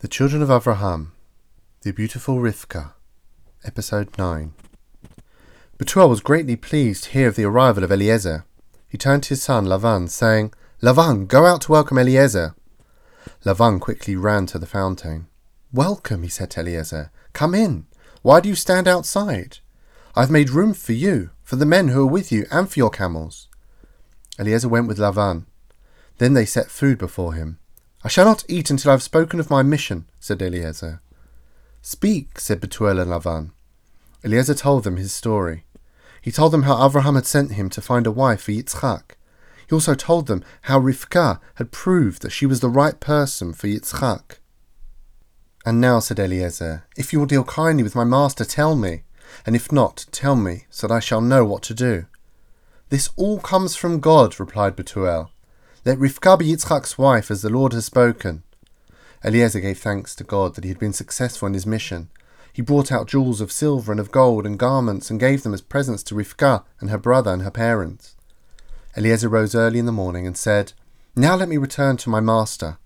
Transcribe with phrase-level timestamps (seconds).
[0.00, 1.08] The Children of Avraham,
[1.82, 2.92] The Beautiful Rivka,
[3.64, 4.52] Episode 9.
[5.76, 8.44] Betuel was greatly pleased to hear of the arrival of Eliezer.
[8.88, 12.54] He turned to his son Lavan, saying, Lavan, go out to welcome Eliezer.
[13.44, 15.26] Lavan quickly ran to the fountain.
[15.72, 17.10] Welcome, he said to Eliezer.
[17.32, 17.88] Come in.
[18.22, 19.58] Why do you stand outside?
[20.14, 22.78] I have made room for you, for the men who are with you, and for
[22.78, 23.48] your camels.
[24.38, 25.46] Eliezer went with Lavan.
[26.18, 27.58] Then they set food before him.
[28.08, 31.02] I shall not eat until I have spoken of my mission, said Eliezer.
[31.82, 33.50] Speak, said Betuel and Lavan.
[34.24, 35.66] Eliezer told them his story.
[36.22, 39.10] He told them how Avraham had sent him to find a wife for Yitzchak.
[39.68, 43.66] He also told them how Rivka had proved that she was the right person for
[43.66, 44.38] Yitzchak.
[45.66, 49.02] And now, said Eliezer, if you will deal kindly with my master, tell me,
[49.44, 52.06] and if not, tell me, so that I shall know what to do.
[52.88, 55.28] This all comes from God, replied Betuel.
[55.88, 58.42] Let Rivka be Yitzchak's wife, as the Lord has spoken.
[59.24, 62.10] Eliezer gave thanks to God that he had been successful in his mission.
[62.52, 65.62] He brought out jewels of silver and of gold and garments and gave them as
[65.62, 68.16] presents to Rivka and her brother and her parents.
[68.98, 70.74] Eliezer rose early in the morning and said,
[71.16, 72.76] Now let me return to my master.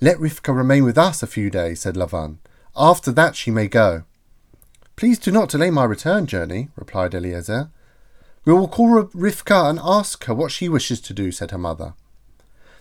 [0.00, 2.38] Let Rivka remain with us a few days, said Lavan.
[2.76, 4.02] After that she may go.
[4.96, 7.70] Please do not delay my return journey, replied Eliezer.
[8.44, 11.94] We will call Rivka and ask her what she wishes to do, said her mother.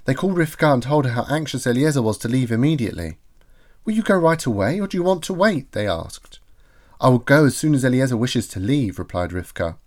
[0.09, 3.19] They called Rivka and told her how anxious Eliezer was to leave immediately.
[3.85, 5.71] Will you go right away, or do you want to wait?
[5.71, 6.39] they asked.
[6.99, 9.77] I will go as soon as Eliezer wishes to leave, replied Rivka.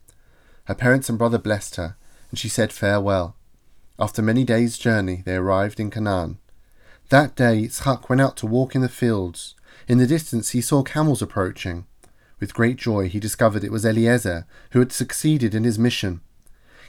[0.67, 1.97] Her parents and brother blessed her,
[2.31, 3.35] and she said farewell.
[3.99, 6.39] After many days' journey, they arrived in Canaan.
[7.09, 9.57] That day Yitzchak went out to walk in the fields.
[9.89, 11.85] In the distance he saw camels approaching.
[12.39, 16.21] With great joy he discovered it was Eliezer, who had succeeded in his mission.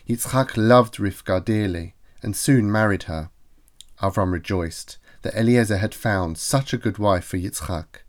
[0.08, 3.30] Yitzchak loved Rivka dearly, and soon married her.
[4.02, 8.03] Avram rejoiced that Eliezer had found such a good wife for Yitzchak.